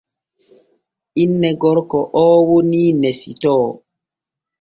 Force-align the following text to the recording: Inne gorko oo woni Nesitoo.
Inne 1.23 1.49
gorko 1.61 1.99
oo 2.21 2.37
woni 2.47 2.83
Nesitoo. 3.01 3.65